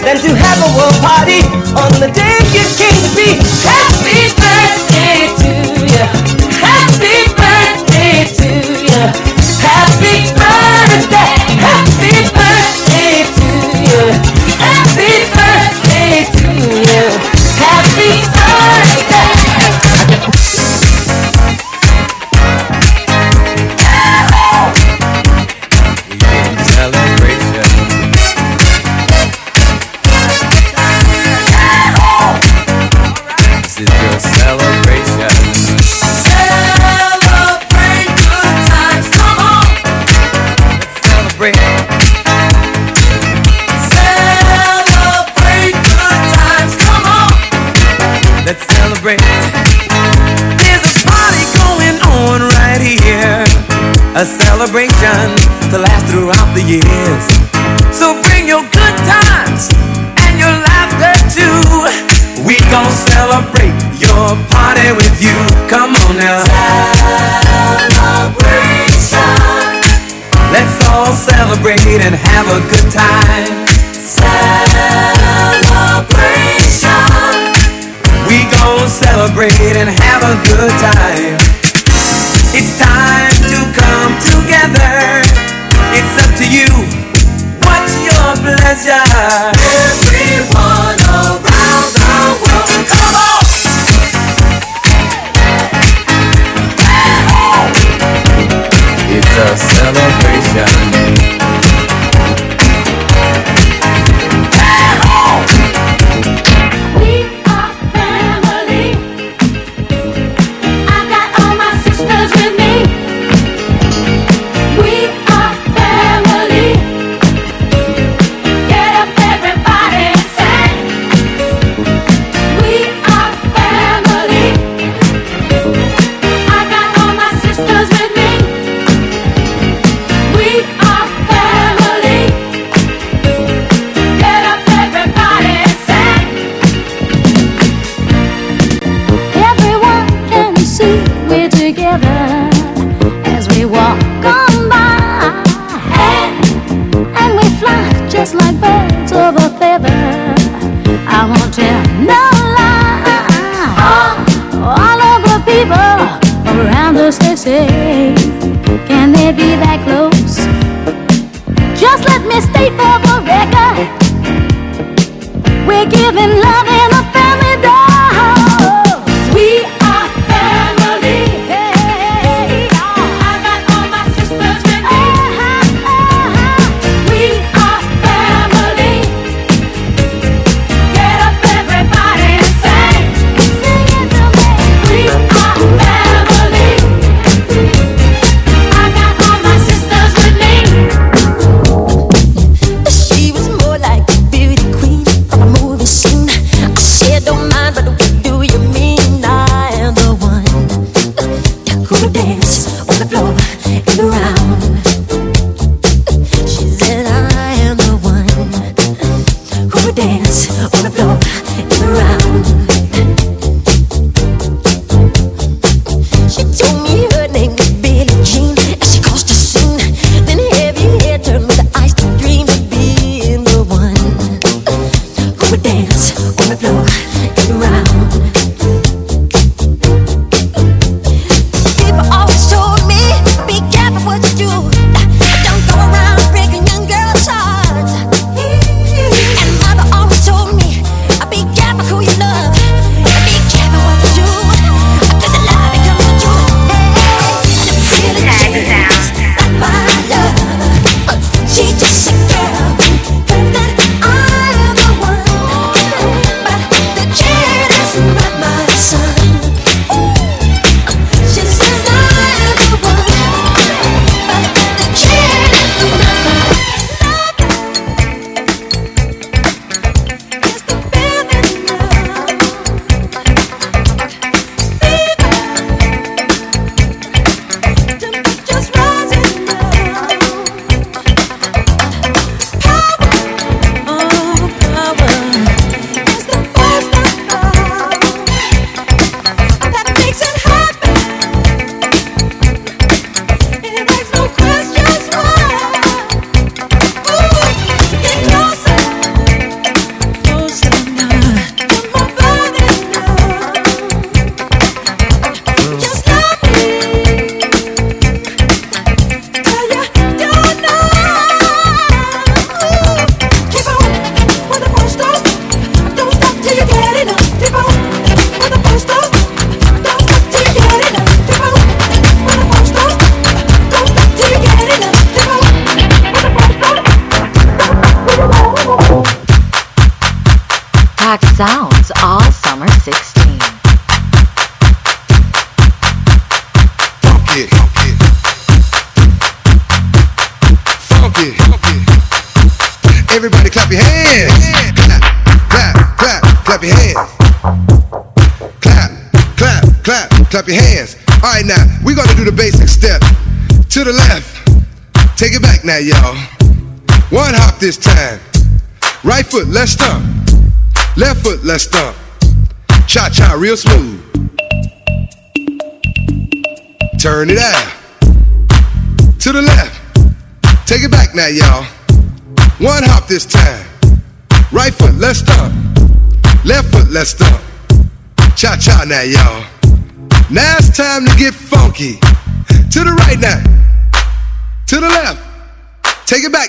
than 0.04 0.18
to 0.20 0.36
have 0.36 0.60
a 0.60 0.70
world 0.76 0.94
party 1.00 1.40
on 1.80 1.90
the 2.04 2.12
day 2.12 2.36
you 2.52 2.68
came 2.76 2.92
to 3.00 3.16
be 3.16 3.40
happy. 3.64 4.19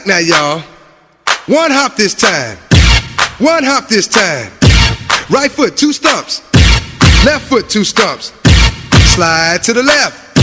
Back 0.01 0.07
now, 0.07 0.19
y'all. 0.19 0.61
One 1.47 1.71
hop 1.71 1.97
this 1.97 2.15
time. 2.15 2.57
One 3.39 3.65
hop 3.65 3.89
this 3.89 4.07
time. 4.07 4.53
Right 5.31 5.51
foot, 5.51 5.77
two 5.77 5.93
stumps. 5.93 6.43
Left 7.25 7.45
foot, 7.47 7.69
two 7.69 7.85
stumps. 7.85 8.33
Slide 9.15 9.63
to 9.65 9.73
the 9.73 9.83
left. 9.83 10.39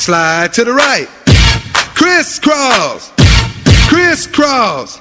Slide 0.00 0.52
to 0.54 0.64
the 0.64 0.72
right. 0.72 1.06
Crisscross. 1.94 3.12
Crisscross. 3.88 4.98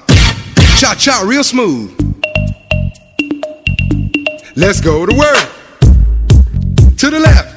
Cha 0.80 0.96
cha, 0.96 1.24
real 1.26 1.44
smooth. 1.44 1.92
Let's 4.56 4.82
go 4.82 5.06
to 5.06 5.16
work. 5.16 5.50
To 6.98 7.10
the 7.10 7.20
left. 7.20 7.56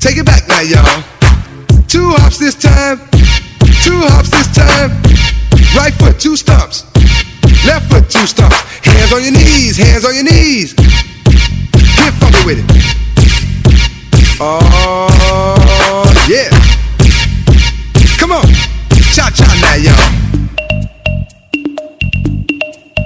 Take 0.00 0.18
it 0.18 0.26
back 0.26 0.48
now, 0.48 0.60
y'all. 0.60 1.02
Two 1.88 2.10
hops 2.10 2.38
this 2.38 2.54
time. 2.54 2.98
Two 3.82 4.00
hops 4.00 4.30
this 4.30 4.54
time. 4.54 5.35
Right 5.76 5.92
foot, 5.92 6.18
two 6.18 6.36
stumps. 6.36 6.84
Left 7.66 7.90
foot, 7.90 8.08
two 8.08 8.26
stumps. 8.26 8.56
Hands 8.82 9.12
on 9.12 9.22
your 9.22 9.32
knees, 9.32 9.76
hands 9.76 10.04
on 10.04 10.14
your 10.14 10.24
knees. 10.24 10.72
Get 10.72 12.14
funky 12.14 12.44
with 12.46 12.58
it. 12.58 12.66
Oh, 14.40 16.04
yeah. 16.28 16.50
Come 18.18 18.32
on. 18.32 18.46
Cha 19.12 19.30
cha 19.30 19.46
now, 19.60 19.76
y'all. 19.76 20.26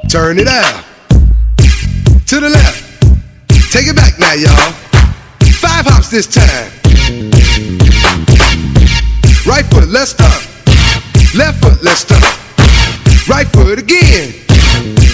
Turn 0.09 0.39
it 0.39 0.49
out. 0.49 0.85
To 2.27 2.41
the 2.41 2.49
left. 2.49 2.85
Take 3.73 3.89
it 3.89 3.97
back 3.97 4.19
now, 4.19 4.35
y'all. 4.35 4.73
Five 5.61 5.87
hops 5.87 6.09
this 6.09 6.27
time. 6.27 6.71
Right 9.47 9.67
foot, 9.67 9.89
let's 9.89 10.11
stomp. 10.11 10.43
Left 11.35 11.61
foot, 11.63 11.83
let's 11.83 12.01
stomp. 12.01 12.40
Right 13.29 13.47
foot 13.47 13.79
again. 13.79 14.33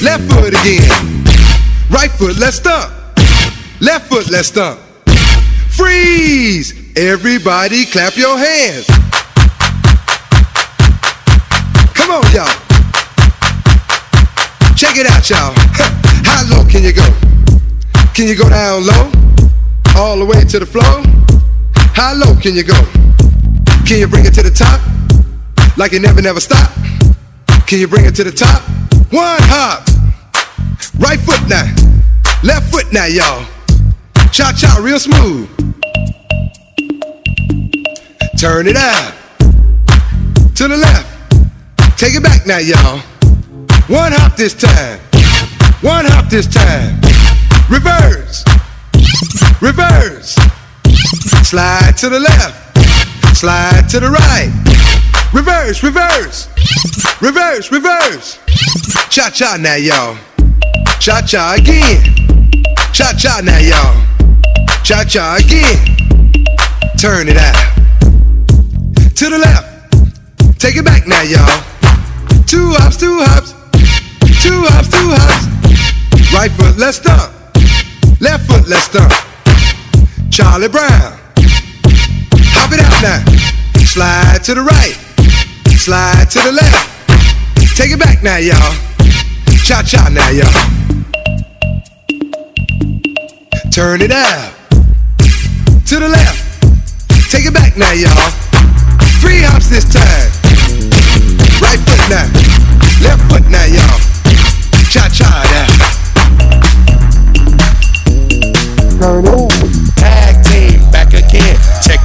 Left 0.02 0.24
foot 0.30 0.54
again. 0.54 1.24
Right 1.90 2.10
foot, 2.10 2.38
let's 2.38 2.56
stomp. 2.56 2.92
Left 3.80 4.08
foot, 4.08 4.30
let's 4.30 4.48
stomp. 4.48 4.80
Freeze! 5.70 6.72
Everybody 6.96 7.84
clap 7.84 8.16
your 8.16 8.38
hands. 8.38 8.86
Come 11.94 12.10
on, 12.10 12.24
y'all. 12.32 12.46
Check 14.76 14.96
it 14.96 15.06
out, 15.06 15.28
y'all. 15.28 15.54
How 16.24 16.44
low 16.48 16.64
can 16.68 16.82
you 16.82 16.92
go? 16.92 17.06
Can 18.14 18.28
you 18.28 18.36
go 18.36 18.48
down 18.48 18.86
low? 18.86 19.10
All 19.94 20.18
the 20.18 20.24
way 20.24 20.44
to 20.44 20.58
the 20.58 20.66
floor? 20.66 21.02
How 21.94 22.14
low 22.14 22.34
can 22.40 22.54
you 22.54 22.64
go? 22.64 22.78
Can 23.86 23.98
you 23.98 24.06
bring 24.06 24.24
it 24.24 24.34
to 24.34 24.42
the 24.42 24.50
top? 24.50 24.80
Like 25.76 25.92
it 25.92 26.00
never, 26.00 26.22
never 26.22 26.40
stop? 26.40 26.70
Can 27.66 27.80
you 27.80 27.88
bring 27.88 28.04
it 28.04 28.14
to 28.14 28.22
the 28.22 28.30
top? 28.30 28.62
One 29.10 29.42
hop. 29.50 29.88
Right 31.00 31.18
foot 31.18 31.42
now. 31.48 31.66
Left 32.44 32.70
foot 32.70 32.92
now, 32.92 33.06
y'all. 33.06 33.44
Cha 34.30 34.52
cha, 34.52 34.78
real 34.80 35.00
smooth. 35.00 35.50
Turn 38.38 38.68
it 38.68 38.76
out. 38.76 39.14
To 40.54 40.68
the 40.68 40.76
left. 40.76 41.10
Take 41.98 42.14
it 42.14 42.22
back 42.22 42.46
now, 42.46 42.58
y'all. 42.58 43.00
One 43.88 44.12
hop 44.12 44.36
this 44.36 44.54
time. 44.54 45.00
One 45.82 46.04
hop 46.04 46.30
this 46.30 46.46
time. 46.46 47.00
Reverse. 47.68 48.44
Reverse. 49.60 50.36
Slide 51.42 51.96
to 51.98 52.10
the 52.10 52.20
left. 52.20 52.78
Slide 53.36 53.88
to 53.90 53.98
the 53.98 54.10
right. 54.10 54.95
Reverse, 55.36 55.82
reverse. 55.82 56.48
Reverse, 57.20 57.70
reverse. 57.70 58.38
Cha 59.10 59.28
cha 59.28 59.58
now, 59.60 59.74
y'all. 59.74 60.16
Cha 60.98 61.20
cha 61.20 61.56
again. 61.58 62.02
Cha 62.94 63.12
cha 63.12 63.42
now, 63.44 63.58
y'all. 63.58 64.00
Cha 64.82 65.04
cha 65.04 65.36
again. 65.36 65.76
Turn 66.96 67.28
it 67.28 67.36
out. 67.36 67.54
To 69.14 69.28
the 69.28 69.36
left. 69.36 70.58
Take 70.58 70.76
it 70.76 70.86
back 70.86 71.06
now, 71.06 71.20
y'all. 71.20 71.62
Two 72.46 72.72
hops, 72.72 72.96
two 72.96 73.18
hops. 73.20 73.52
Two 74.40 74.64
hops, 74.64 74.88
two 74.88 75.12
hops. 75.12 76.32
Right 76.32 76.50
foot, 76.50 76.78
let's 76.78 76.96
stomp. 76.96 77.30
Left 78.22 78.46
foot, 78.46 78.66
let's 78.68 78.84
stomp. 78.84 79.12
Charlie 80.30 80.68
Brown. 80.68 81.18
Hop 82.56 82.72
it 82.72 82.80
out 82.80 83.02
now. 83.02 83.84
Slide 83.84 84.42
to 84.42 84.54
the 84.54 84.62
right. 84.62 85.05
Slide 85.86 86.26
to 86.30 86.40
the 86.40 86.50
left. 86.50 87.76
Take 87.76 87.92
it 87.92 88.00
back 88.00 88.20
now, 88.20 88.38
y'all. 88.38 88.74
Cha 89.62 89.84
cha 89.86 90.08
now, 90.08 90.30
y'all. 90.30 90.50
Turn 93.70 94.02
it 94.02 94.10
out. 94.10 94.52
To 95.86 96.00
the 96.00 96.08
left. 96.08 97.30
Take 97.30 97.46
it 97.46 97.54
back 97.54 97.76
now, 97.76 97.92
y'all. 97.92 98.30
Three 99.22 99.42
hops 99.46 99.68
this 99.70 99.86
time. 99.86 100.26
Right 101.62 101.78
foot 101.78 102.02
now. 102.10 102.26
Left 103.06 103.22
foot 103.30 103.48
now, 103.48 103.66
y'all. 103.66 104.00
Cha 104.90 105.08
cha 105.08 105.30
now. 105.54 106.05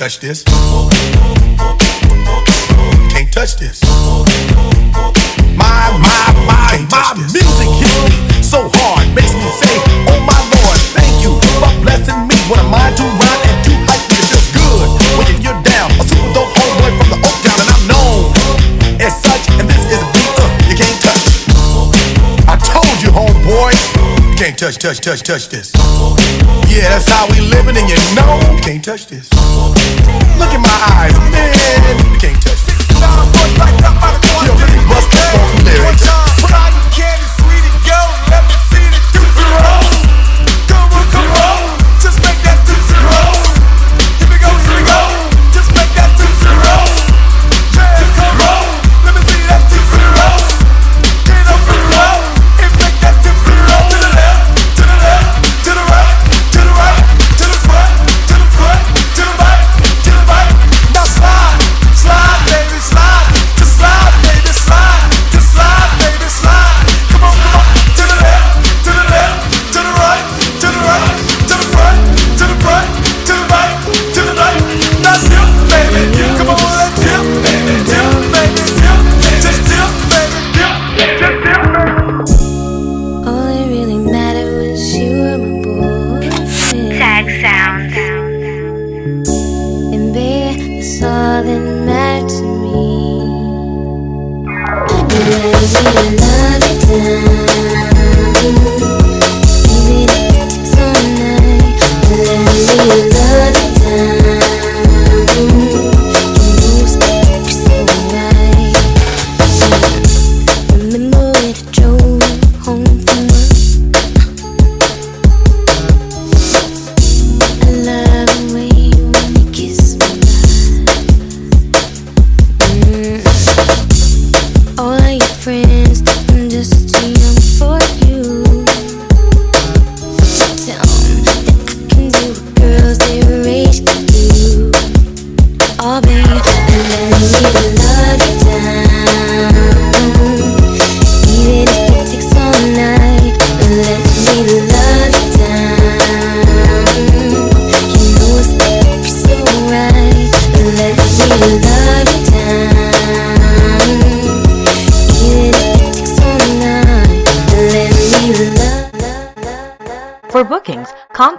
Touch 0.00 0.18
this. 0.20 0.42
Can't 3.12 3.28
touch 3.30 3.60
this. 3.60 3.84
My, 5.60 5.92
my, 6.00 6.24
my, 6.48 6.80
my 6.88 7.12
music 7.20 7.68
hits 7.76 8.00
me 8.08 8.16
so 8.40 8.72
hard, 8.80 9.04
makes 9.12 9.36
me 9.36 9.44
say, 9.60 9.76
Oh 10.08 10.16
my 10.24 10.40
Lord, 10.56 10.80
thank 10.96 11.20
you 11.20 11.36
for 11.60 11.68
blessing 11.84 12.16
me. 12.24 12.32
What 12.48 12.64
a 12.64 12.66
mind 12.72 12.96
to 12.96 13.04
rhyme 13.04 13.44
and 13.44 13.60
to 13.60 13.72
hype 13.92 14.00
me. 14.08 14.16
It 14.16 14.24
feels 14.32 14.48
good 14.56 14.88
when 15.20 15.36
you're 15.44 15.60
down. 15.68 15.92
A 16.00 16.04
super 16.08 16.32
dope 16.32 16.48
homeboy 16.48 16.96
from 16.96 17.08
the 17.12 17.20
Oak 17.20 17.36
Town, 17.44 17.60
and 17.60 17.68
I'm 17.68 17.84
known 17.84 18.32
as 19.04 19.12
such. 19.20 19.52
And 19.60 19.68
this 19.68 19.84
is 19.84 20.00
a 20.00 20.08
beat 20.16 20.32
uh, 20.40 20.48
you 20.64 20.80
can't 20.80 20.96
touch. 21.04 21.44
I 22.48 22.56
told 22.56 22.96
you, 23.04 23.12
homeboy, 23.12 23.76
You 24.32 24.36
can't 24.40 24.56
touch, 24.56 24.80
touch, 24.80 25.04
touch, 25.04 25.20
touch 25.28 25.52
this. 25.52 25.76
Yeah, 26.72 26.88
that's 26.88 27.04
how 27.04 27.28
we 27.28 27.44
living, 27.52 27.76
and 27.76 27.84
you 27.84 28.00
know 28.16 28.40
you 28.48 28.64
can't 28.64 28.80
touch 28.82 29.04
this. 29.12 29.28
My 30.70 30.76
eyes, 31.02 31.19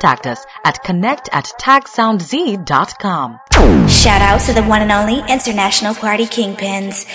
contact 0.02 0.26
us 0.28 0.45
at 0.66 0.84
connect 0.84 1.30
at 1.32 1.45
tagsoundz.com. 1.60 3.39
Shout 3.88 4.22
out 4.22 4.41
to 4.41 4.54
the 4.54 4.64
one 4.64 4.82
and 4.82 4.91
only 4.91 5.20
International 5.32 5.93
Party 5.93 6.26
Kingpins. 6.26 7.06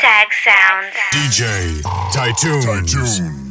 Tag 0.00 0.28
Sounds. 0.44 0.94
DJ 1.12 1.82
Tytoon. 2.12 2.62
Tytoon. 2.62 3.43